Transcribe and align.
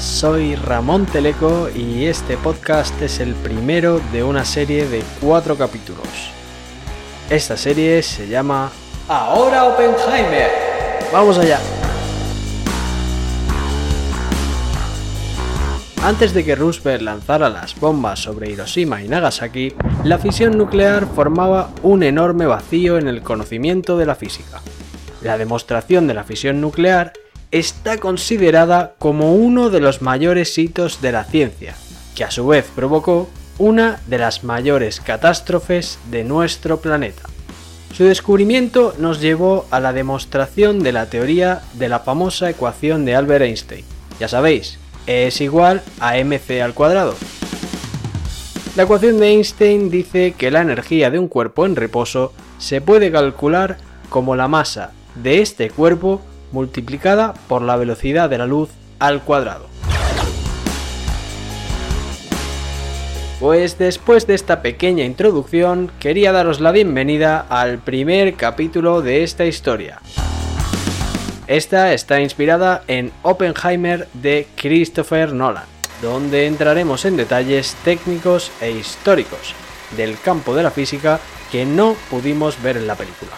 Soy 0.00 0.54
Ramón 0.54 1.04
Teleco 1.04 1.68
y 1.68 2.06
este 2.06 2.38
podcast 2.38 3.02
es 3.02 3.20
el 3.20 3.34
primero 3.34 4.00
de 4.12 4.22
una 4.22 4.46
serie 4.46 4.88
de 4.88 5.02
cuatro 5.20 5.58
capítulos. 5.58 6.08
Esta 7.28 7.54
serie 7.58 8.02
se 8.02 8.26
llama 8.26 8.72
Ahora 9.08 9.66
Oppenheimer. 9.66 10.48
Vamos 11.12 11.36
allá. 11.36 11.58
Antes 16.02 16.32
de 16.32 16.46
que 16.46 16.56
Roosevelt 16.56 17.02
lanzara 17.02 17.50
las 17.50 17.78
bombas 17.78 18.20
sobre 18.20 18.50
Hiroshima 18.50 19.02
y 19.02 19.08
Nagasaki, 19.08 19.74
la 20.04 20.18
fisión 20.18 20.56
nuclear 20.56 21.06
formaba 21.14 21.72
un 21.82 22.02
enorme 22.02 22.46
vacío 22.46 22.96
en 22.96 23.06
el 23.06 23.20
conocimiento 23.20 23.98
de 23.98 24.06
la 24.06 24.14
física. 24.14 24.62
La 25.20 25.36
demostración 25.36 26.06
de 26.06 26.14
la 26.14 26.24
fisión 26.24 26.62
nuclear 26.62 27.12
está 27.50 27.98
considerada 27.98 28.94
como 28.98 29.34
uno 29.34 29.70
de 29.70 29.80
los 29.80 30.02
mayores 30.02 30.56
hitos 30.56 31.00
de 31.02 31.12
la 31.12 31.24
ciencia, 31.24 31.74
que 32.14 32.24
a 32.24 32.30
su 32.30 32.46
vez 32.46 32.66
provocó 32.74 33.28
una 33.58 34.00
de 34.06 34.18
las 34.18 34.44
mayores 34.44 35.00
catástrofes 35.00 35.98
de 36.10 36.24
nuestro 36.24 36.80
planeta. 36.80 37.22
Su 37.92 38.04
descubrimiento 38.04 38.94
nos 38.98 39.20
llevó 39.20 39.66
a 39.70 39.80
la 39.80 39.92
demostración 39.92 40.82
de 40.82 40.92
la 40.92 41.06
teoría 41.10 41.60
de 41.74 41.88
la 41.88 42.00
famosa 42.00 42.48
ecuación 42.48 43.04
de 43.04 43.16
Albert 43.16 43.44
Einstein. 43.44 43.84
Ya 44.20 44.28
sabéis, 44.28 44.78
es 45.06 45.40
igual 45.40 45.82
a 45.98 46.16
mc 46.16 46.62
al 46.62 46.72
cuadrado. 46.72 47.14
La 48.76 48.84
ecuación 48.84 49.18
de 49.18 49.30
Einstein 49.30 49.90
dice 49.90 50.34
que 50.38 50.52
la 50.52 50.60
energía 50.60 51.10
de 51.10 51.18
un 51.18 51.26
cuerpo 51.26 51.66
en 51.66 51.74
reposo 51.74 52.32
se 52.58 52.80
puede 52.80 53.10
calcular 53.10 53.78
como 54.08 54.36
la 54.36 54.46
masa 54.46 54.92
de 55.16 55.42
este 55.42 55.70
cuerpo 55.70 56.22
multiplicada 56.52 57.34
por 57.48 57.62
la 57.62 57.76
velocidad 57.76 58.30
de 58.30 58.38
la 58.38 58.46
luz 58.46 58.70
al 58.98 59.22
cuadrado. 59.22 59.66
Pues 63.40 63.78
después 63.78 64.26
de 64.26 64.34
esta 64.34 64.60
pequeña 64.60 65.04
introducción, 65.04 65.90
quería 65.98 66.30
daros 66.30 66.60
la 66.60 66.72
bienvenida 66.72 67.46
al 67.48 67.78
primer 67.78 68.34
capítulo 68.34 69.00
de 69.00 69.22
esta 69.22 69.46
historia. 69.46 69.98
Esta 71.46 71.94
está 71.94 72.20
inspirada 72.20 72.84
en 72.86 73.10
Oppenheimer 73.22 74.08
de 74.12 74.46
Christopher 74.56 75.32
Nolan, 75.32 75.64
donde 76.02 76.46
entraremos 76.46 77.06
en 77.06 77.16
detalles 77.16 77.74
técnicos 77.82 78.52
e 78.60 78.72
históricos 78.72 79.54
del 79.96 80.20
campo 80.20 80.54
de 80.54 80.62
la 80.62 80.70
física 80.70 81.18
que 81.50 81.64
no 81.64 81.96
pudimos 82.10 82.62
ver 82.62 82.76
en 82.76 82.86
la 82.86 82.94
película. 82.94 83.32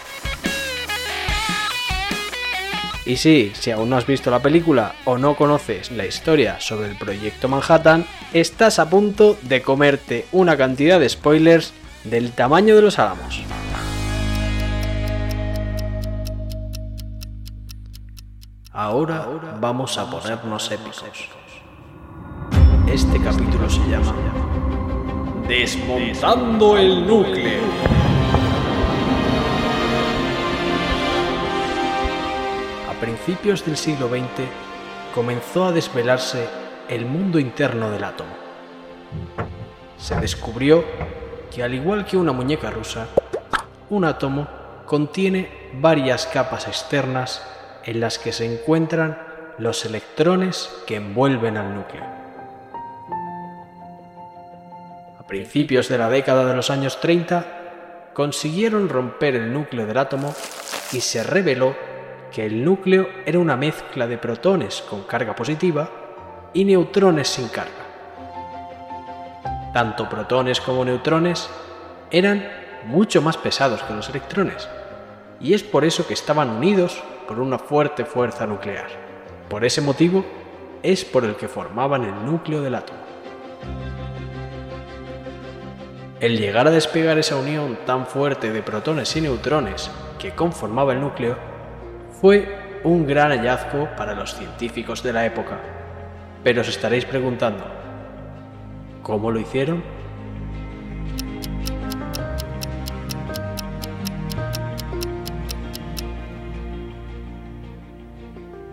Y 3.05 3.17
sí, 3.17 3.53
si 3.55 3.73
aún 3.73 3.91
no 3.91 3.97
has 3.97 4.07
visto 4.07 4.31
la 4.31 4.41
película 4.41 4.95
o 5.05 5.19
no 5.19 5.35
conoces 5.35 5.91
la 5.91 6.07
historia 6.07 6.61
sobre 6.61 6.89
el 6.89 6.97
proyecto 6.97 7.49
Manhattan, 7.49 8.07
estás 8.33 8.79
a 8.79 8.89
punto 8.89 9.37
de 9.43 9.61
comerte 9.61 10.27
una 10.31 10.57
cantidad 10.57 11.01
de 11.01 11.09
spoilers 11.09 11.73
del 12.05 12.31
tamaño 12.31 12.77
de 12.77 12.83
los 12.83 12.99
álamos. 13.01 13.43
Ahora 18.71 19.29
vamos 19.61 19.99
a 19.99 20.09
ponernos 20.09 20.71
épicos. 20.71 21.29
Este 22.87 23.21
capítulo 23.21 23.69
se 23.69 23.81
llama 23.89 24.15
Desmontando 25.49 26.79
el 26.79 27.07
núcleo. 27.07 28.02
Principios 33.25 33.65
del 33.65 33.77
siglo 33.77 34.09
XX 34.09 34.49
comenzó 35.15 35.67
a 35.67 35.73
desvelarse 35.73 36.49
el 36.89 37.07
mundo 37.07 37.39
interno 37.39 37.89
del 37.91 38.03
átomo. 38.03 38.33
Se 39.97 40.17
descubrió 40.17 40.85
que 41.55 41.63
al 41.63 41.73
igual 41.73 42.05
que 42.05 42.17
una 42.17 42.33
muñeca 42.33 42.71
rusa, 42.71 43.07
un 43.91 44.05
átomo 44.05 44.49
contiene 44.87 45.71
varias 45.75 46.27
capas 46.27 46.67
externas 46.67 47.47
en 47.85 48.01
las 48.01 48.19
que 48.19 48.33
se 48.33 48.53
encuentran 48.53 49.17
los 49.57 49.85
electrones 49.85 50.69
que 50.89 50.97
envuelven 50.97 51.57
al 51.57 51.77
núcleo. 51.77 52.05
A 55.21 55.27
principios 55.29 55.89
de 55.89 55.99
la 55.99 56.09
década 56.09 56.45
de 56.45 56.57
los 56.57 56.71
años 56.71 57.01
30, 57.01 58.11
consiguieron 58.15 58.89
romper 58.89 59.37
el 59.37 59.53
núcleo 59.53 59.87
del 59.87 59.99
átomo 59.99 60.35
y 60.91 61.01
se 61.01 61.23
reveló 61.23 61.92
que 62.33 62.47
el 62.47 62.65
núcleo 62.65 63.09
era 63.27 63.39
una 63.39 63.57
mezcla 63.57 64.07
de 64.07 64.19
protones 64.19 64.83
con 64.89 65.03
carga 65.03 65.37
positiva 65.37 65.89
y 66.55 66.65
neutrones 66.65 67.29
sin 67.29 67.49
carga. 67.49 67.71
Tanto 69.73 70.09
protones 70.09 70.61
como 70.61 70.85
neutrones 70.85 71.49
eran 72.11 72.49
mucho 72.85 73.23
más 73.23 73.37
pesados 73.37 73.83
que 73.83 73.95
los 73.95 74.09
electrones, 74.09 74.69
y 75.41 75.55
es 75.55 75.63
por 75.63 75.85
eso 75.85 76.07
que 76.07 76.15
estaban 76.15 76.51
unidos 76.51 77.03
por 77.29 77.39
una 77.39 77.59
fuerte 77.59 78.05
fuerza 78.05 78.47
nuclear. 78.47 78.89
Por 79.49 79.65
ese 79.65 79.81
motivo 79.81 80.25
es 80.83 81.05
por 81.05 81.25
el 81.25 81.37
que 81.37 81.49
formaban 81.49 82.05
el 82.05 82.27
núcleo 82.27 82.63
del 82.63 82.75
átomo. 82.75 82.99
El 86.21 86.39
llegar 86.39 86.69
a 86.69 86.71
despegar 86.71 87.19
esa 87.19 87.37
unión 87.37 87.79
tan 87.85 88.07
fuerte 88.07 88.53
de 88.53 88.63
protones 88.63 89.15
y 89.17 89.21
neutrones 89.21 89.91
que 90.19 90.31
conformaba 90.31 90.93
el 90.93 91.01
núcleo 91.01 91.52
fue 92.23 92.47
un 92.85 93.05
gran 93.05 93.33
hallazgo 93.33 93.89
para 93.97 94.15
los 94.15 94.37
científicos 94.37 95.03
de 95.03 95.13
la 95.13 95.27
época. 95.27 95.59
Pero 96.45 96.61
os 96.61 96.69
estaréis 96.69 97.05
preguntando, 97.05 97.65
¿cómo 99.03 99.33
lo 99.33 99.41
hicieron? 99.41 99.83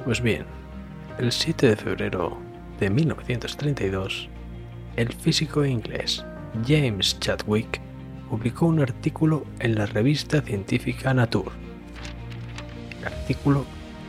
Pues 0.05 0.21
bien, 0.21 0.45
el 1.17 1.31
7 1.31 1.69
de 1.69 1.75
febrero 1.75 2.37
de 2.79 2.91
1932, 2.91 4.29
el 4.95 5.11
físico 5.11 5.65
inglés 5.65 6.23
James 6.67 7.19
Chadwick 7.19 7.81
publicó 8.29 8.67
un 8.67 8.79
artículo 8.79 9.43
en 9.59 9.73
la 9.73 9.87
revista 9.87 10.39
científica 10.39 11.15
Nature. 11.15 11.58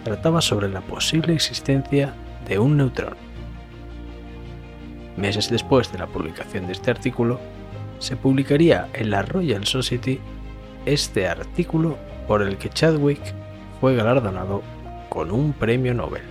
Trataba 0.04 0.40
sobre 0.40 0.68
la 0.68 0.80
posible 0.80 1.34
existencia 1.34 2.14
de 2.48 2.58
un 2.58 2.76
neutrón. 2.76 3.16
Meses 5.16 5.50
después 5.50 5.92
de 5.92 5.98
la 5.98 6.06
publicación 6.06 6.66
de 6.66 6.72
este 6.72 6.90
artículo, 6.90 7.38
se 7.98 8.16
publicaría 8.16 8.88
en 8.94 9.10
la 9.10 9.22
Royal 9.22 9.66
Society 9.66 10.18
este 10.86 11.28
artículo 11.28 11.98
por 12.26 12.40
el 12.40 12.56
que 12.56 12.70
Chadwick 12.70 13.20
fue 13.80 13.94
galardonado 13.94 14.62
con 15.10 15.30
un 15.30 15.52
premio 15.52 15.92
Nobel. 15.92 16.22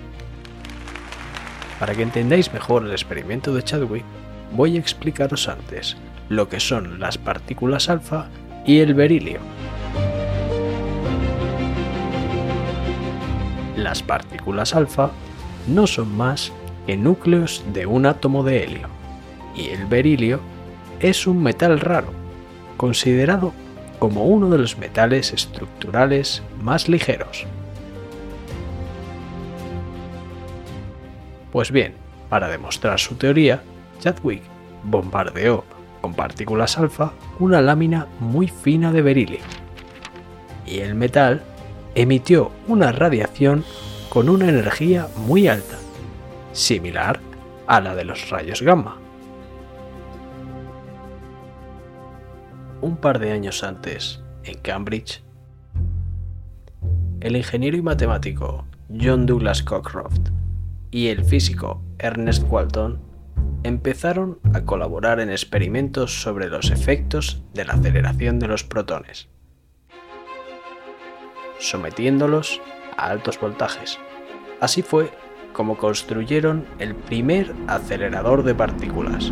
Para 1.80 1.94
que 1.94 2.02
entendáis 2.02 2.52
mejor 2.52 2.86
el 2.86 2.92
experimento 2.92 3.54
de 3.54 3.64
Chadwick, 3.64 4.06
voy 4.52 4.78
a 4.78 4.80
explicaros 4.80 5.48
antes 5.48 5.96
lo 6.28 6.50
que 6.50 6.60
son 6.60 7.00
las 7.00 7.18
partículas 7.20 7.90
alfa 7.90 8.30
y 8.66 8.80
el 8.80 8.96
berilio. 8.96 9.40
Las 13.80 14.04
partículas 14.04 14.76
alfa 14.76 15.12
no 15.66 15.88
son 15.88 16.16
más 16.18 16.52
que 16.86 16.98
núcleos 16.98 17.64
de 17.72 17.86
un 17.86 18.06
átomo 18.06 18.44
de 18.44 18.64
helio, 18.64 18.90
y 19.56 19.70
el 19.70 19.86
berilio 19.86 20.42
es 21.00 21.26
un 21.26 21.42
metal 21.42 21.80
raro, 21.80 22.12
considerado 22.76 23.54
como 23.98 24.26
uno 24.26 24.50
de 24.50 24.58
los 24.58 24.78
metales 24.78 25.32
estructurales 25.32 26.44
más 26.62 26.90
ligeros. 26.90 27.46
Pues 31.54 31.72
bien, 31.72 31.94
para 32.28 32.50
demostrar 32.50 33.00
su 33.00 33.16
teoría, 33.16 33.64
Chadwick 34.02 34.44
bombardeó 34.84 35.64
con 36.02 36.14
partículas 36.14 36.78
alfa 36.78 37.14
una 37.40 37.62
lámina 37.62 38.08
muy 38.20 38.50
fina 38.50 38.92
de 38.92 39.02
berilio. 39.02 39.40
Y 40.66 40.80
el 40.80 40.96
metal 40.96 41.44
emitió 42.02 42.52
una 42.68 42.94
radiación 42.94 43.66
con 44.10 44.30
una 44.30 44.48
energía 44.48 45.10
muy 45.18 45.50
alta, 45.50 45.78
similar 46.54 47.20
a 47.68 47.82
la 47.82 47.94
de 47.94 48.06
los 48.06 48.30
rayos 48.30 48.62
gamma. 48.62 48.98
Un 52.82 52.96
par 52.96 53.20
de 53.20 53.34
años 53.34 53.66
antes, 53.66 54.24
en 54.46 54.58
Cambridge, 54.60 55.22
el 57.20 57.36
ingeniero 57.36 57.76
y 57.76 57.82
matemático 57.82 58.66
John 58.90 59.26
Douglas 59.26 59.62
Cockcroft 59.62 60.30
y 60.92 61.08
el 61.08 61.26
físico 61.26 61.84
Ernest 62.00 62.46
Walton 62.50 63.02
empezaron 63.64 64.40
a 64.54 64.62
colaborar 64.62 65.20
en 65.20 65.30
experimentos 65.30 66.22
sobre 66.22 66.48
los 66.48 66.72
efectos 66.72 67.44
de 67.54 67.66
la 67.66 67.74
aceleración 67.74 68.40
de 68.40 68.48
los 68.48 68.64
protones, 68.64 69.28
sometiéndolos 71.60 72.62
a 72.98 73.10
altos 73.10 73.40
voltajes. 73.40 74.00
Así 74.60 74.82
fue 74.82 75.12
como 75.54 75.78
construyeron 75.78 76.66
el 76.80 76.96
primer 76.96 77.54
acelerador 77.68 78.44
de 78.44 78.56
partículas, 78.56 79.32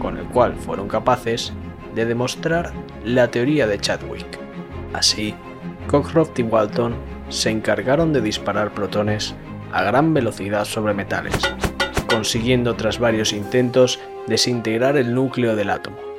con 0.00 0.16
el 0.16 0.24
cual 0.26 0.54
fueron 0.54 0.88
capaces 0.88 1.52
de 1.94 2.04
demostrar 2.04 2.72
la 3.04 3.30
teoría 3.30 3.66
de 3.66 3.78
Chadwick. 3.78 4.38
Así, 4.92 5.34
Cockcroft 5.88 6.38
y 6.38 6.42
Walton 6.42 6.94
se 7.28 7.50
encargaron 7.50 8.12
de 8.12 8.20
disparar 8.20 8.72
protones 8.72 9.34
a 9.72 9.82
gran 9.82 10.14
velocidad 10.14 10.64
sobre 10.64 10.94
metales, 10.94 11.34
consiguiendo 12.08 12.74
tras 12.74 12.98
varios 12.98 13.32
intentos 13.32 13.98
desintegrar 14.26 14.96
el 14.96 15.14
núcleo 15.14 15.56
del 15.56 15.70
átomo. 15.70 16.13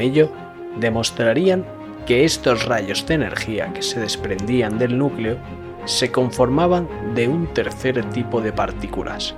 Ello, 0.00 0.30
demostrarían 0.78 1.64
que 2.06 2.24
estos 2.24 2.66
rayos 2.66 3.06
de 3.06 3.14
energía 3.14 3.72
que 3.72 3.82
se 3.82 4.00
desprendían 4.00 4.78
del 4.78 4.98
núcleo 4.98 5.36
se 5.84 6.10
conformaban 6.10 6.88
de 7.14 7.28
un 7.28 7.52
tercer 7.52 8.04
tipo 8.10 8.40
de 8.40 8.52
partículas, 8.52 9.34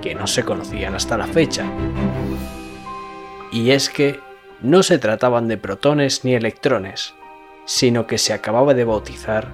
que 0.00 0.14
no 0.14 0.26
se 0.26 0.44
conocían 0.44 0.94
hasta 0.94 1.16
la 1.16 1.26
fecha. 1.26 1.64
Y 3.52 3.70
es 3.70 3.88
que 3.88 4.20
no 4.60 4.82
se 4.82 4.98
trataban 4.98 5.48
de 5.48 5.56
protones 5.56 6.24
ni 6.24 6.34
electrones, 6.34 7.14
sino 7.64 8.06
que 8.06 8.18
se 8.18 8.32
acababa 8.32 8.74
de 8.74 8.84
bautizar 8.84 9.48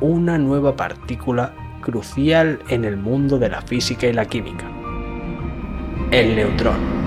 una 0.00 0.38
nueva 0.38 0.76
partícula 0.76 1.54
crucial 1.80 2.60
en 2.68 2.84
el 2.84 2.96
mundo 2.96 3.38
de 3.38 3.48
la 3.48 3.62
física 3.62 4.06
y 4.06 4.12
la 4.12 4.26
química, 4.26 4.66
el 6.10 6.36
neutrón. 6.36 7.05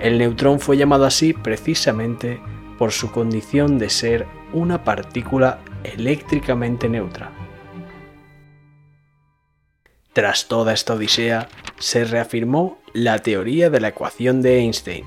El 0.00 0.18
neutrón 0.18 0.60
fue 0.60 0.76
llamado 0.76 1.04
así 1.04 1.32
precisamente 1.32 2.40
por 2.78 2.92
su 2.92 3.10
condición 3.10 3.78
de 3.78 3.90
ser 3.90 4.26
una 4.52 4.84
partícula 4.84 5.58
eléctricamente 5.82 6.88
neutra. 6.88 7.32
Tras 10.12 10.48
toda 10.48 10.72
esta 10.72 10.94
odisea, 10.94 11.48
se 11.78 12.04
reafirmó 12.04 12.78
la 12.92 13.18
teoría 13.18 13.70
de 13.70 13.80
la 13.80 13.88
ecuación 13.88 14.42
de 14.42 14.58
Einstein, 14.58 15.04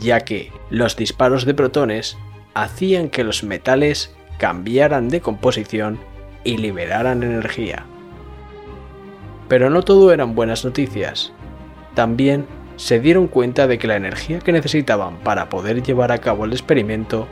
ya 0.00 0.20
que 0.20 0.52
los 0.70 0.96
disparos 0.96 1.44
de 1.44 1.54
protones 1.54 2.16
hacían 2.54 3.08
que 3.08 3.24
los 3.24 3.44
metales 3.44 4.14
cambiaran 4.38 5.08
de 5.08 5.20
composición 5.20 5.98
y 6.44 6.56
liberaran 6.56 7.22
energía. 7.22 7.84
Pero 9.48 9.70
no 9.70 9.82
todo 9.82 10.12
eran 10.12 10.34
buenas 10.34 10.64
noticias. 10.64 11.32
También 11.94 12.46
se 12.76 13.00
dieron 13.00 13.26
cuenta 13.26 13.66
de 13.66 13.78
que 13.78 13.86
la 13.86 13.96
energía 13.96 14.38
que 14.40 14.52
necesitaban 14.52 15.16
para 15.18 15.48
poder 15.48 15.82
llevar 15.82 16.12
a 16.12 16.18
cabo 16.18 16.44
el 16.44 16.52
experimento 16.52 17.28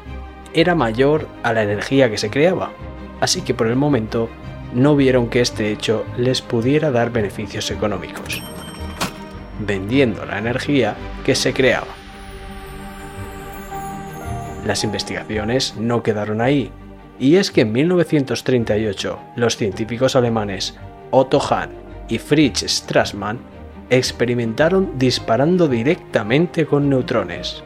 era 0.54 0.74
mayor 0.74 1.28
a 1.42 1.52
la 1.52 1.62
energía 1.62 2.10
que 2.10 2.18
se 2.18 2.30
creaba, 2.30 2.72
así 3.20 3.42
que 3.42 3.54
por 3.54 3.66
el 3.66 3.76
momento 3.76 4.28
no 4.74 4.96
vieron 4.96 5.28
que 5.28 5.40
este 5.40 5.70
hecho 5.70 6.04
les 6.16 6.42
pudiera 6.42 6.90
dar 6.90 7.10
beneficios 7.10 7.70
económicos, 7.70 8.42
vendiendo 9.58 10.24
la 10.24 10.38
energía 10.38 10.96
que 11.24 11.34
se 11.34 11.52
creaba. 11.52 11.88
Las 14.64 14.84
investigaciones 14.84 15.76
no 15.76 16.02
quedaron 16.02 16.40
ahí, 16.40 16.70
y 17.18 17.36
es 17.36 17.50
que 17.50 17.62
en 17.62 17.72
1938 17.72 19.18
los 19.36 19.56
científicos 19.56 20.16
alemanes 20.16 20.76
Otto 21.10 21.40
Hahn 21.40 21.70
y 22.08 22.18
Fritz 22.18 22.64
Strassmann 22.66 23.38
experimentaron 23.90 24.92
disparando 24.96 25.66
directamente 25.66 26.64
con 26.64 26.88
neutrones. 26.88 27.64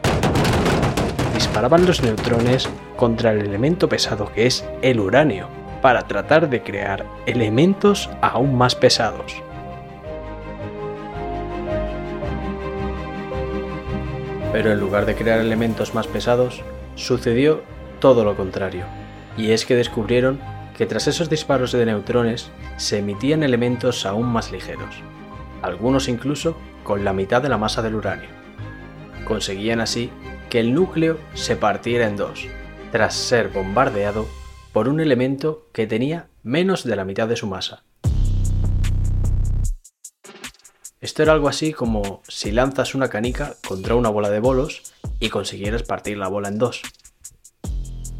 Disparaban 1.35 1.85
los 1.85 2.01
neutrones 2.01 2.67
contra 2.95 3.31
el 3.31 3.41
elemento 3.41 3.87
pesado 3.87 4.31
que 4.33 4.47
es 4.47 4.65
el 4.81 4.99
uranio, 4.99 5.47
para 5.81 6.07
tratar 6.07 6.49
de 6.49 6.63
crear 6.63 7.05
elementos 7.27 8.09
aún 8.21 8.57
más 8.57 8.73
pesados. 8.73 9.35
Pero 14.51 14.71
en 14.71 14.79
lugar 14.79 15.05
de 15.05 15.15
crear 15.15 15.39
elementos 15.39 15.93
más 15.93 16.07
pesados, 16.07 16.63
sucedió 16.95 17.61
todo 17.99 18.23
lo 18.23 18.35
contrario, 18.35 18.85
y 19.37 19.51
es 19.51 19.65
que 19.65 19.75
descubrieron 19.75 20.39
que 20.75 20.87
tras 20.87 21.07
esos 21.07 21.29
disparos 21.29 21.71
de 21.71 21.85
neutrones 21.85 22.49
se 22.77 22.99
emitían 22.99 23.43
elementos 23.43 24.05
aún 24.05 24.25
más 24.27 24.51
ligeros, 24.51 25.03
algunos 25.65 26.07
incluso 26.07 26.55
con 26.83 27.03
la 27.03 27.13
mitad 27.13 27.41
de 27.41 27.49
la 27.49 27.57
masa 27.57 27.81
del 27.81 27.95
uranio. 27.95 28.29
Conseguían 29.25 29.81
así 29.81 30.09
que 30.49 30.59
el 30.59 30.73
núcleo 30.73 31.19
se 31.33 31.55
partiera 31.55 32.07
en 32.07 32.15
dos, 32.15 32.47
tras 32.91 33.15
ser 33.15 33.49
bombardeado 33.49 34.27
por 34.71 34.87
un 34.87 34.99
elemento 34.99 35.67
que 35.73 35.87
tenía 35.87 36.27
menos 36.43 36.83
de 36.83 36.95
la 36.95 37.05
mitad 37.05 37.27
de 37.27 37.35
su 37.35 37.47
masa. 37.47 37.83
Esto 41.01 41.23
era 41.23 41.33
algo 41.33 41.49
así 41.49 41.71
como 41.71 42.21
si 42.27 42.51
lanzas 42.51 42.95
una 42.95 43.09
canica 43.09 43.55
contra 43.67 43.95
una 43.95 44.09
bola 44.09 44.29
de 44.29 44.39
bolos 44.39 44.93
y 45.19 45.29
consiguieras 45.29 45.83
partir 45.83 46.17
la 46.17 46.27
bola 46.27 46.47
en 46.47 46.57
dos. 46.57 46.81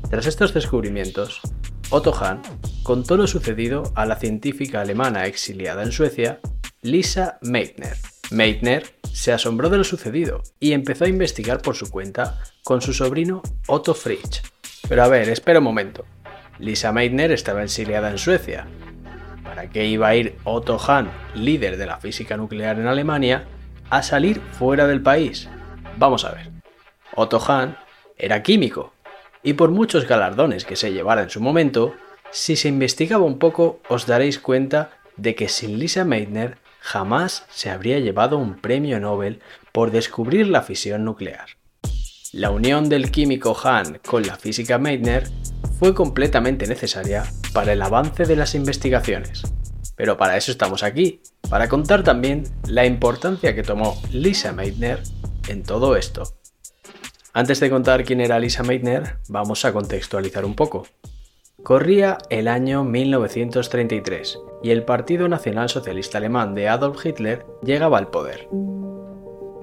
Tras 0.10 0.28
estos 0.28 0.54
descubrimientos, 0.54 1.42
Otto 1.90 2.14
Hahn 2.14 2.42
contó 2.84 3.18
lo 3.18 3.28
sucedido 3.28 3.92
a 3.96 4.06
la 4.06 4.18
científica 4.18 4.82
alemana 4.82 5.26
exiliada 5.26 5.84
en 5.84 5.92
Suecia, 5.92 6.40
Lisa 6.86 7.40
Meitner. 7.42 7.98
Meitner 8.30 8.84
se 9.12 9.34
asombró 9.34 9.72
de 9.72 9.80
lo 9.80 9.84
sucedido 9.84 10.44
y 10.60 10.74
empezó 10.74 11.06
a 11.06 11.08
investigar 11.08 11.64
por 11.64 11.76
su 11.76 11.90
cuenta 11.90 12.38
con 12.64 12.80
su 12.80 12.94
sobrino 12.94 13.42
Otto 13.66 13.96
Fritsch. 13.96 14.44
Pero 14.88 15.04
a 15.04 15.08
ver, 15.08 15.30
espera 15.30 15.58
un 15.58 15.66
momento. 15.66 16.06
Lisa 16.60 16.92
Meitner 16.92 17.32
estaba 17.32 17.64
exiliada 17.64 18.12
en 18.12 18.20
Suecia. 18.20 18.68
¿Para 19.44 19.72
qué 19.72 19.86
iba 19.88 20.10
a 20.10 20.16
ir 20.16 20.38
Otto 20.44 20.78
Hahn, 20.78 21.10
líder 21.34 21.78
de 21.78 21.88
la 21.88 21.98
física 21.98 22.38
nuclear 22.38 22.78
en 22.78 22.86
Alemania, 22.86 23.46
a 23.90 24.04
salir 24.04 24.40
fuera 24.40 24.86
del 24.86 25.02
país? 25.02 25.50
Vamos 25.98 26.24
a 26.24 26.34
ver. 26.34 26.52
Otto 27.16 27.40
Hahn 27.40 27.78
era 28.16 28.44
químico, 28.44 28.94
y 29.42 29.54
por 29.54 29.72
muchos 29.72 30.08
galardones 30.08 30.66
que 30.66 30.76
se 30.76 30.94
llevara 30.94 31.24
en 31.24 31.32
su 31.32 31.42
momento, 31.42 31.96
si 32.30 32.56
se 32.56 32.68
investigaba 32.68 33.26
un 33.26 33.40
poco 33.40 33.80
os 33.90 34.06
daréis 34.06 34.38
cuenta 34.38 34.92
de 35.18 35.34
que 35.34 35.50
sin 35.50 35.80
Lisa 35.80 36.06
Meitner 36.06 36.64
jamás 36.86 37.48
se 37.50 37.72
habría 37.72 37.98
llevado 37.98 38.38
un 38.38 38.62
premio 38.62 39.00
Nobel 39.00 39.42
por 39.72 39.90
descubrir 39.90 40.48
la 40.48 40.62
fisión 40.62 41.04
nuclear. 41.04 41.48
La 42.32 42.52
unión 42.52 42.90
del 42.90 43.10
químico 43.10 43.56
Hahn 43.56 44.00
con 44.06 44.22
la 44.28 44.36
física 44.36 44.78
Meitner 44.78 45.28
fue 45.80 45.96
completamente 45.96 46.68
necesaria 46.68 47.24
para 47.54 47.74
el 47.74 47.82
avance 47.82 48.26
de 48.26 48.36
las 48.36 48.54
investigaciones. 48.54 49.42
Pero 49.96 50.16
para 50.16 50.38
eso 50.38 50.52
estamos 50.52 50.84
aquí, 50.84 51.22
para 51.50 51.68
contar 51.70 52.04
también 52.04 52.44
la 52.68 52.86
importancia 52.86 53.56
que 53.56 53.64
tomó 53.64 54.00
Lisa 54.12 54.54
Meitner 54.54 55.02
en 55.48 55.64
todo 55.64 55.96
esto. 55.96 56.38
Antes 57.34 57.60
de 57.62 57.72
contar 57.72 58.04
quién 58.04 58.22
era 58.22 58.38
Lisa 58.38 58.62
Meitner, 58.62 59.18
vamos 59.28 59.66
a 59.66 59.74
contextualizar 59.74 60.46
un 60.46 60.54
poco. 60.54 60.86
Corría 61.66 62.20
el 62.30 62.48
año 62.48 62.84
1933 62.84 64.40
y 64.62 64.70
el 64.70 64.84
Partido 64.84 65.28
Nacional 65.28 65.68
Socialista 65.68 66.20
Alemán 66.20 66.54
de 66.54 66.70
Adolf 66.70 67.04
Hitler 67.04 67.44
llegaba 67.64 67.98
al 67.98 68.12
poder. 68.12 68.48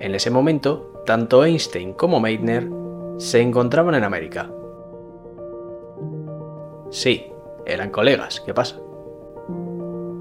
En 0.01 0.13
ese 0.13 0.29
momento, 0.29 1.01
tanto 1.07 1.45
Einstein 1.45 1.93
como 1.93 2.19
Meitner 2.19 2.69
se 3.19 3.41
encontraban 3.41 3.95
en 3.95 4.03
América. 4.03 4.51
Sí, 6.91 7.27
eran 7.67 7.91
colegas, 7.91 8.41
¿qué 8.41 8.53
pasa? 8.53 8.81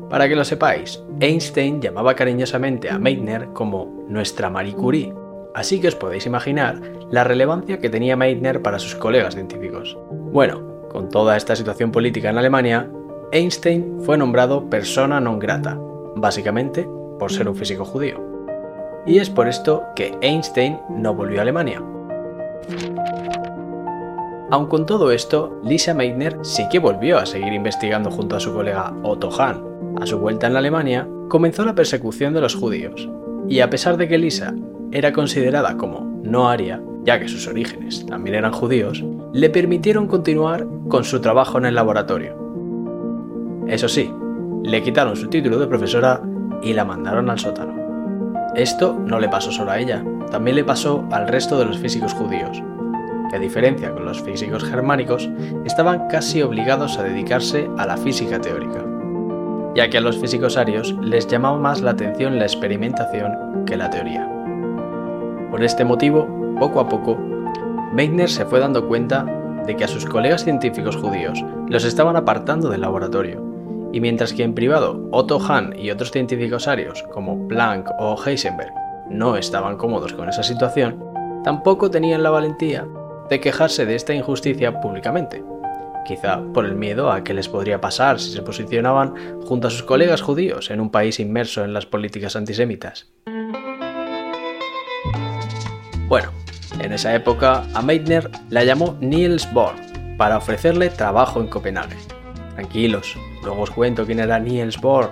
Para 0.07 0.29
que 0.29 0.35
lo 0.35 0.45
sepáis, 0.45 1.03
Einstein 1.19 1.81
llamaba 1.81 2.13
cariñosamente 2.13 2.91
a 2.91 2.99
Meitner 2.99 3.53
como 3.53 4.05
nuestra 4.07 4.51
Marie 4.51 4.75
Curie 4.75 5.15
así 5.53 5.81
que 5.81 5.87
os 5.87 5.95
podéis 5.95 6.25
imaginar 6.25 6.79
la 7.09 7.23
relevancia 7.23 7.79
que 7.79 7.89
tenía 7.89 8.15
Meitner 8.15 8.61
para 8.61 8.79
sus 8.79 8.95
colegas 8.95 9.33
científicos. 9.33 9.97
Bueno, 10.09 10.70
con 10.91 11.09
toda 11.09 11.37
esta 11.37 11.55
situación 11.55 11.91
política 11.91 12.29
en 12.29 12.37
Alemania, 12.37 12.89
Einstein 13.31 14.01
fue 14.03 14.17
nombrado 14.17 14.69
persona 14.69 15.21
non 15.23 15.39
grata, 15.39 15.79
básicamente 16.15 16.83
por 17.17 17.31
ser 17.31 17.47
un 17.47 17.55
físico 17.55 17.85
judío. 17.85 18.19
Y 19.05 19.19
es 19.19 19.29
por 19.29 19.47
esto 19.47 19.83
que 19.95 20.17
Einstein 20.21 20.79
no 20.89 21.15
volvió 21.15 21.39
a 21.39 21.43
Alemania. 21.43 21.81
Aun 24.51 24.67
con 24.67 24.85
todo 24.85 25.11
esto, 25.11 25.61
Lisa 25.63 25.93
Meitner 25.93 26.37
sí 26.41 26.67
que 26.69 26.79
volvió 26.79 27.17
a 27.17 27.25
seguir 27.25 27.53
investigando 27.53 28.11
junto 28.11 28.35
a 28.35 28.41
su 28.41 28.53
colega 28.53 28.93
Otto 29.03 29.31
Hahn. 29.31 29.95
A 30.01 30.05
su 30.05 30.19
vuelta 30.19 30.47
en 30.47 30.57
Alemania, 30.57 31.07
comenzó 31.29 31.63
la 31.63 31.73
persecución 31.73 32.33
de 32.33 32.41
los 32.41 32.55
judíos. 32.55 33.07
Y 33.47 33.61
a 33.61 33.69
pesar 33.69 33.95
de 33.95 34.09
que 34.09 34.17
Lisa 34.17 34.53
era 34.91 35.13
considerada 35.13 35.77
como 35.77 36.01
no 36.21 36.49
aria, 36.49 36.81
ya 37.03 37.17
que 37.17 37.29
sus 37.29 37.47
orígenes 37.47 38.05
también 38.05 38.35
eran 38.35 38.51
judíos, 38.51 39.03
le 39.33 39.49
permitieron 39.49 40.07
continuar 40.07 40.67
con 40.89 41.03
su 41.05 41.21
trabajo 41.21 41.57
en 41.57 41.65
el 41.65 41.75
laboratorio. 41.75 42.35
Eso 43.67 43.87
sí, 43.87 44.13
le 44.63 44.83
quitaron 44.83 45.15
su 45.15 45.27
título 45.29 45.57
de 45.57 45.67
profesora 45.67 46.21
y 46.61 46.73
la 46.73 46.83
mandaron 46.83 47.29
al 47.29 47.39
sótano. 47.39 47.73
Esto 48.55 48.93
no 48.93 49.19
le 49.19 49.29
pasó 49.29 49.51
solo 49.51 49.71
a 49.71 49.79
ella, 49.79 50.03
también 50.29 50.57
le 50.57 50.65
pasó 50.65 51.05
al 51.11 51.29
resto 51.29 51.57
de 51.57 51.65
los 51.65 51.77
físicos 51.77 52.13
judíos, 52.13 52.61
que 53.29 53.37
a 53.37 53.39
diferencia 53.39 53.93
con 53.93 54.03
los 54.03 54.21
físicos 54.21 54.65
germánicos, 54.65 55.29
estaban 55.63 56.09
casi 56.09 56.41
obligados 56.41 56.97
a 56.97 57.03
dedicarse 57.03 57.69
a 57.77 57.85
la 57.85 57.95
física 57.95 58.41
teórica, 58.41 58.83
ya 59.73 59.89
que 59.89 59.97
a 59.97 60.01
los 60.01 60.17
físicos 60.17 60.57
arios 60.57 60.93
les 61.01 61.27
llamaba 61.27 61.57
más 61.57 61.81
la 61.81 61.91
atención 61.91 62.37
la 62.37 62.45
experimentación 62.45 63.63
que 63.65 63.77
la 63.77 63.89
teoría. 63.89 64.27
Por 65.49 65.63
este 65.63 65.85
motivo, 65.85 66.27
poco 66.59 66.81
a 66.81 66.89
poco, 66.89 67.17
Meitner 67.93 68.29
se 68.29 68.45
fue 68.45 68.61
dando 68.61 68.87
cuenta 68.87 69.25
de 69.65 69.75
que 69.75 69.83
a 69.83 69.87
sus 69.87 70.05
colegas 70.05 70.45
científicos 70.45 70.95
judíos 70.95 71.43
los 71.67 71.83
estaban 71.83 72.15
apartando 72.15 72.69
del 72.69 72.81
laboratorio, 72.81 73.43
y 73.91 73.99
mientras 73.99 74.33
que 74.33 74.43
en 74.43 74.55
privado 74.55 75.07
Otto 75.11 75.39
Hahn 75.39 75.75
y 75.77 75.91
otros 75.91 76.11
científicos 76.11 76.69
arios 76.69 77.03
como 77.13 77.47
Planck 77.49 77.89
o 77.99 78.15
Heisenberg 78.23 78.71
no 79.09 79.35
estaban 79.35 79.75
cómodos 79.75 80.13
con 80.13 80.29
esa 80.29 80.41
situación, 80.41 81.03
tampoco 81.43 81.91
tenían 81.91 82.23
la 82.23 82.29
valentía 82.29 82.87
de 83.29 83.41
quejarse 83.41 83.85
de 83.85 83.95
esta 83.95 84.13
injusticia 84.13 84.79
públicamente, 84.79 85.43
quizá 86.05 86.41
por 86.53 86.65
el 86.65 86.75
miedo 86.75 87.11
a 87.11 87.25
qué 87.25 87.33
les 87.33 87.49
podría 87.49 87.81
pasar 87.81 88.21
si 88.21 88.31
se 88.31 88.41
posicionaban 88.41 89.41
junto 89.45 89.67
a 89.67 89.71
sus 89.71 89.83
colegas 89.83 90.21
judíos 90.21 90.71
en 90.71 90.79
un 90.79 90.91
país 90.91 91.19
inmerso 91.19 91.65
en 91.65 91.73
las 91.73 91.85
políticas 91.85 92.37
antisemitas. 92.37 93.11
Bueno, 96.07 96.31
en 96.81 96.93
esa 96.93 97.13
época 97.13 97.63
a 97.73 97.81
Meitner 97.81 98.29
la 98.49 98.63
llamó 98.63 98.97
Niels 98.99 99.51
Bohr 99.53 99.75
para 100.17 100.37
ofrecerle 100.37 100.89
trabajo 100.89 101.39
en 101.39 101.47
Copenhague. 101.47 101.97
Tranquilos, 102.55 103.17
luego 103.43 103.61
os 103.61 103.71
cuento 103.71 104.05
quién 104.05 104.19
era 104.19 104.39
Niels 104.39 104.79
Bohr. 104.79 105.11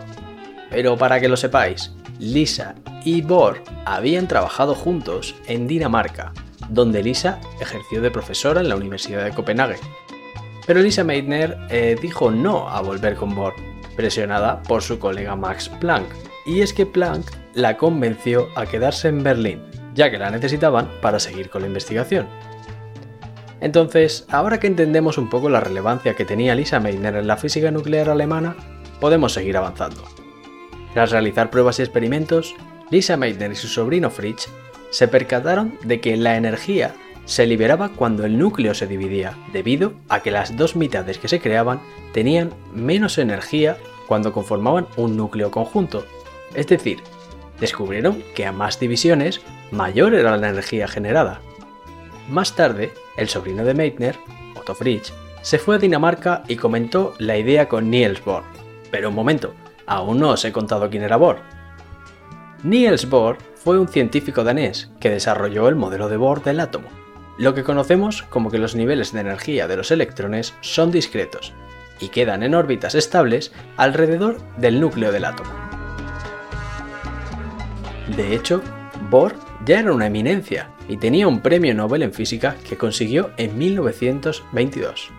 Pero 0.69 0.97
para 0.97 1.19
que 1.19 1.29
lo 1.29 1.38
sepáis, 1.38 1.91
Lisa 2.19 2.75
y 3.03 3.21
Bohr 3.21 3.63
habían 3.85 4.27
trabajado 4.27 4.75
juntos 4.75 5.35
en 5.47 5.67
Dinamarca, 5.67 6.33
donde 6.69 7.01
Lisa 7.01 7.39
ejerció 7.59 8.01
de 8.01 8.11
profesora 8.11 8.61
en 8.61 8.69
la 8.69 8.75
Universidad 8.75 9.23
de 9.23 9.31
Copenhague. 9.31 9.77
Pero 10.67 10.81
Lisa 10.81 11.03
Meitner 11.03 11.57
eh, 11.69 11.95
dijo 11.99 12.29
no 12.29 12.69
a 12.69 12.81
volver 12.81 13.15
con 13.15 13.33
Bohr, 13.33 13.55
presionada 13.95 14.61
por 14.63 14.83
su 14.83 14.99
colega 14.99 15.35
Max 15.35 15.69
Planck. 15.79 16.07
Y 16.45 16.61
es 16.61 16.73
que 16.73 16.85
Planck 16.85 17.25
la 17.53 17.77
convenció 17.77 18.49
a 18.55 18.65
quedarse 18.65 19.07
en 19.07 19.23
Berlín, 19.23 19.61
ya 19.99 20.09
que 20.09 20.17
la 20.17 20.31
necesitaban 20.31 20.87
para 21.01 21.19
seguir 21.19 21.49
con 21.49 21.61
la 21.61 21.67
investigación. 21.67 22.25
Entonces, 23.59 24.25
ahora 24.29 24.57
que 24.57 24.67
entendemos 24.67 25.17
un 25.17 25.29
poco 25.29 25.49
la 25.49 25.59
relevancia 25.59 26.13
que 26.13 26.23
tenía 26.23 26.55
Lisa 26.55 26.79
Meitner 26.79 27.17
en 27.17 27.27
la 27.27 27.35
física 27.35 27.69
nuclear 27.69 28.09
alemana, 28.09 28.55
podemos 29.01 29.33
seguir 29.33 29.57
avanzando. 29.57 30.01
Tras 30.93 31.11
realizar 31.11 31.49
pruebas 31.49 31.79
y 31.79 31.81
experimentos, 31.81 32.55
Lisa 32.89 33.17
Meitner 33.17 33.51
y 33.51 33.57
su 33.57 33.67
sobrino 33.67 34.09
Fritz 34.09 34.47
se 34.89 35.09
percataron 35.09 35.77
de 35.83 35.99
que 35.99 36.15
la 36.15 36.37
energía 36.37 36.95
se 37.25 37.45
liberaba 37.45 37.89
cuando 37.89 38.23
el 38.23 38.39
núcleo 38.39 38.73
se 38.73 38.87
dividía, 38.87 39.37
debido 39.51 39.95
a 40.07 40.21
que 40.21 40.31
las 40.31 40.55
dos 40.55 40.77
mitades 40.77 41.17
que 41.17 41.27
se 41.27 41.41
creaban 41.41 41.81
tenían 42.13 42.53
menos 42.73 43.17
energía 43.17 43.75
cuando 44.07 44.31
conformaban 44.31 44.87
un 44.95 45.17
núcleo 45.17 45.51
conjunto. 45.51 46.05
Es 46.55 46.67
decir, 46.67 46.99
descubrieron 47.59 48.23
que 48.35 48.45
a 48.45 48.51
más 48.51 48.79
divisiones, 48.79 49.41
mayor 49.71 50.13
era 50.13 50.37
la 50.37 50.49
energía 50.49 50.87
generada. 50.87 51.41
Más 52.29 52.55
tarde, 52.55 52.91
el 53.17 53.29
sobrino 53.29 53.63
de 53.63 53.73
Meitner, 53.73 54.15
Otto 54.55 54.75
Fritsch, 54.75 55.11
se 55.41 55.57
fue 55.57 55.75
a 55.75 55.79
Dinamarca 55.79 56.43
y 56.47 56.55
comentó 56.55 57.13
la 57.17 57.37
idea 57.37 57.67
con 57.67 57.89
Niels 57.89 58.23
Bohr. 58.23 58.43
Pero 58.91 59.09
un 59.09 59.15
momento, 59.15 59.53
aún 59.85 60.19
no 60.19 60.31
os 60.31 60.45
he 60.45 60.51
contado 60.51 60.89
quién 60.89 61.03
era 61.03 61.17
Bohr. 61.17 61.39
Niels 62.63 63.09
Bohr 63.09 63.37
fue 63.55 63.79
un 63.79 63.87
científico 63.87 64.43
danés 64.43 64.91
que 64.99 65.09
desarrolló 65.09 65.67
el 65.69 65.75
modelo 65.75 66.09
de 66.09 66.17
Bohr 66.17 66.43
del 66.43 66.59
átomo, 66.59 66.87
lo 67.37 67.53
que 67.53 67.63
conocemos 67.63 68.23
como 68.23 68.51
que 68.51 68.57
los 68.57 68.75
niveles 68.75 69.13
de 69.13 69.21
energía 69.21 69.67
de 69.67 69.77
los 69.77 69.91
electrones 69.91 70.53
son 70.59 70.91
discretos 70.91 71.53
y 71.99 72.09
quedan 72.09 72.43
en 72.43 72.53
órbitas 72.53 72.95
estables 72.95 73.53
alrededor 73.77 74.41
del 74.57 74.81
núcleo 74.81 75.11
del 75.13 75.25
átomo. 75.25 75.68
De 78.15 78.35
hecho, 78.35 78.61
Bohr 79.09 79.35
ya 79.65 79.79
era 79.79 79.93
una 79.93 80.07
eminencia 80.07 80.71
y 80.87 80.97
tenía 80.97 81.27
un 81.27 81.41
premio 81.41 81.73
Nobel 81.73 82.03
en 82.03 82.13
física 82.13 82.55
que 82.67 82.77
consiguió 82.77 83.31
en 83.37 83.57
1922. 83.57 85.11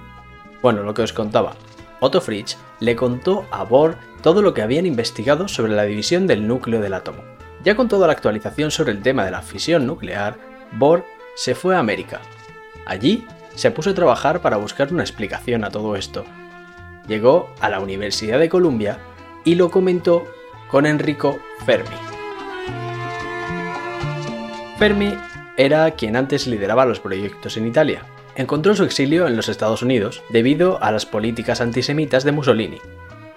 Bueno, 0.62 0.82
lo 0.82 0.92
que 0.92 1.02
os 1.02 1.12
contaba, 1.12 1.54
Otto 2.00 2.20
Fritsch 2.20 2.56
le 2.80 2.96
contó 2.96 3.46
a 3.50 3.64
Bohr 3.64 3.96
todo 4.22 4.42
lo 4.42 4.54
que 4.54 4.62
habían 4.62 4.86
investigado 4.86 5.48
sobre 5.48 5.72
la 5.72 5.84
división 5.84 6.26
del 6.26 6.46
núcleo 6.46 6.80
del 6.80 6.94
átomo. 6.94 7.22
Ya 7.62 7.76
con 7.76 7.88
toda 7.88 8.06
la 8.06 8.12
actualización 8.14 8.70
sobre 8.70 8.92
el 8.92 9.02
tema 9.02 9.24
de 9.24 9.30
la 9.30 9.42
fisión 9.42 9.86
nuclear, 9.86 10.38
Bohr 10.72 11.04
se 11.36 11.54
fue 11.54 11.76
a 11.76 11.78
América. 11.78 12.20
Allí 12.86 13.26
se 13.54 13.70
puso 13.70 13.90
a 13.90 13.94
trabajar 13.94 14.40
para 14.40 14.56
buscar 14.56 14.92
una 14.92 15.02
explicación 15.02 15.64
a 15.64 15.70
todo 15.70 15.94
esto. 15.96 16.24
Llegó 17.06 17.54
a 17.60 17.68
la 17.68 17.80
Universidad 17.80 18.38
de 18.38 18.48
Columbia 18.48 18.98
y 19.44 19.54
lo 19.54 19.70
comentó 19.70 20.26
con 20.70 20.86
Enrico 20.86 21.38
Fermi. 21.64 22.09
Fermi 24.80 25.14
era 25.58 25.90
quien 25.90 26.16
antes 26.16 26.46
lideraba 26.46 26.86
los 26.86 27.00
proyectos 27.00 27.58
en 27.58 27.66
Italia. 27.66 28.06
Encontró 28.34 28.74
su 28.74 28.82
exilio 28.84 29.26
en 29.26 29.36
los 29.36 29.50
Estados 29.50 29.82
Unidos 29.82 30.22
debido 30.30 30.82
a 30.82 30.90
las 30.90 31.04
políticas 31.04 31.60
antisemitas 31.60 32.24
de 32.24 32.32
Mussolini. 32.32 32.78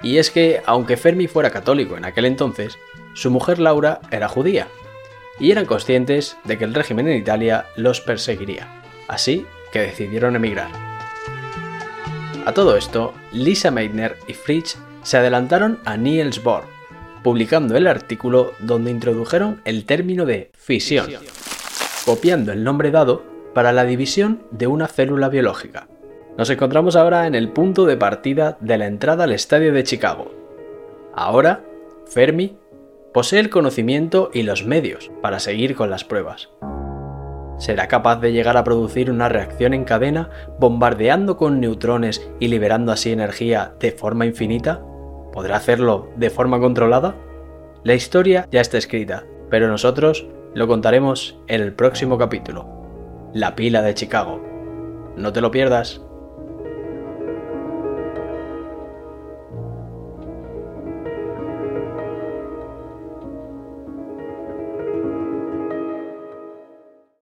Y 0.02 0.20
es 0.20 0.32
que, 0.32 0.62
aunque 0.66 0.96
Fermi 0.96 1.28
fuera 1.28 1.50
católico 1.50 1.98
en 1.98 2.06
aquel 2.06 2.24
entonces, 2.24 2.80
su 3.14 3.30
mujer 3.30 3.60
Laura 3.60 4.00
era 4.10 4.30
judía, 4.30 4.70
y 5.38 5.52
eran 5.52 5.66
conscientes 5.66 6.38
de 6.46 6.58
que 6.58 6.64
el 6.64 6.74
régimen 6.74 7.10
en 7.10 7.18
Italia 7.18 7.66
los 7.76 8.00
perseguiría, 8.00 8.82
así 9.10 9.46
que 9.74 9.82
decidieron 9.82 10.38
emigrar. 10.38 10.72
A 12.46 12.54
todo 12.54 12.78
esto, 12.78 13.14
Lisa 13.34 13.70
Meitner 13.70 14.18
y 14.28 14.34
Fritsch 14.34 14.78
se 15.02 15.18
adelantaron 15.18 15.82
a 15.84 15.98
Niels 15.98 16.42
Bohr, 16.42 16.73
publicando 17.24 17.76
el 17.78 17.88
artículo 17.88 18.52
donde 18.60 18.92
introdujeron 18.92 19.62
el 19.66 19.86
término 19.86 20.26
de 20.26 20.52
fisión, 20.54 21.08
copiando 22.06 22.52
el 22.52 22.64
nombre 22.64 22.92
dado 22.92 23.24
para 23.54 23.72
la 23.72 23.86
división 23.86 24.44
de 24.52 24.68
una 24.68 24.88
célula 24.88 25.30
biológica. 25.30 25.88
Nos 26.38 26.50
encontramos 26.50 26.96
ahora 26.96 27.28
en 27.28 27.36
el 27.36 27.50
punto 27.50 27.86
de 27.86 27.98
partida 27.98 28.58
de 28.60 28.78
la 28.78 28.88
entrada 28.88 29.24
al 29.24 29.32
estadio 29.32 29.72
de 29.72 29.84
Chicago. 29.84 30.32
Ahora, 31.14 31.64
Fermi 32.08 32.58
posee 33.14 33.40
el 33.40 33.50
conocimiento 33.50 34.32
y 34.34 34.44
los 34.44 34.66
medios 34.66 35.12
para 35.22 35.40
seguir 35.40 35.76
con 35.76 35.90
las 35.92 36.04
pruebas. 36.04 36.50
¿Será 37.60 37.88
capaz 37.88 38.20
de 38.20 38.32
llegar 38.32 38.58
a 38.58 38.64
producir 38.64 39.12
una 39.12 39.30
reacción 39.30 39.76
en 39.76 39.86
cadena 39.86 40.30
bombardeando 40.60 41.38
con 41.38 41.62
neutrones 41.62 42.28
y 42.40 42.48
liberando 42.48 42.92
así 42.92 43.12
energía 43.12 43.76
de 43.80 43.92
forma 43.92 44.26
infinita? 44.26 44.84
¿Podrá 45.34 45.58
hacerlo 45.58 46.10
de 46.16 46.30
forma 46.30 46.60
controlada? 46.60 47.16
La 47.84 47.96
historia 47.96 48.48
ya 48.52 48.62
está 48.62 48.78
escrita, 48.78 49.26
pero 49.50 49.68
nosotros 49.68 50.28
lo 50.54 50.68
contaremos 50.68 51.40
en 51.48 51.62
el 51.62 51.74
próximo 51.74 52.20
capítulo. 52.20 52.68
La 53.34 53.56
pila 53.56 53.82
de 53.82 53.96
Chicago. 53.96 54.40
No 55.18 55.34
te 55.34 55.42
lo 55.42 55.50
pierdas. 55.50 56.02